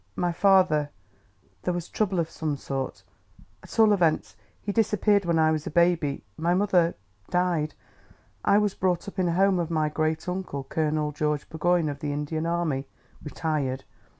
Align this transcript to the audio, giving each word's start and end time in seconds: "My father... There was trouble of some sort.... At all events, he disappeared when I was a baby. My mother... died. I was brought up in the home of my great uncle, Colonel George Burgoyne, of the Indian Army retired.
"My 0.15 0.31
father... 0.31 0.89
There 1.61 1.75
was 1.75 1.87
trouble 1.87 2.17
of 2.19 2.27
some 2.27 2.57
sort.... 2.57 3.03
At 3.61 3.77
all 3.77 3.93
events, 3.93 4.35
he 4.59 4.71
disappeared 4.71 5.25
when 5.25 5.37
I 5.37 5.51
was 5.51 5.67
a 5.67 5.69
baby. 5.69 6.23
My 6.37 6.55
mother... 6.55 6.95
died. 7.29 7.75
I 8.43 8.57
was 8.57 8.73
brought 8.73 9.07
up 9.07 9.19
in 9.19 9.27
the 9.27 9.33
home 9.33 9.59
of 9.59 9.69
my 9.69 9.89
great 9.89 10.27
uncle, 10.27 10.63
Colonel 10.63 11.11
George 11.11 11.47
Burgoyne, 11.49 11.87
of 11.87 11.99
the 11.99 12.13
Indian 12.13 12.47
Army 12.47 12.87
retired. 13.21 13.83